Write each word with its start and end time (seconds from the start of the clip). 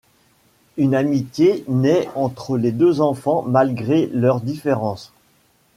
Une 0.77 0.95
amitié 0.95 1.63
naît 1.67 2.09
entre 2.15 2.57
les 2.57 2.71
deux 2.71 3.01
enfants 3.01 3.43
malgré 3.43 4.07
leurs 4.11 4.41
différences. 4.41 5.13